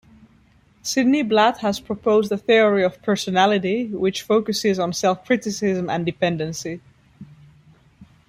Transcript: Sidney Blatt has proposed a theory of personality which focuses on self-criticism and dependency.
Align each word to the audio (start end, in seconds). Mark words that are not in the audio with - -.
Sidney 0.81 1.21
Blatt 1.21 1.59
has 1.59 1.79
proposed 1.79 2.31
a 2.31 2.37
theory 2.39 2.83
of 2.83 2.99
personality 3.03 3.85
which 3.85 4.23
focuses 4.23 4.79
on 4.79 4.93
self-criticism 4.93 5.91
and 5.91 6.03
dependency. 6.07 6.81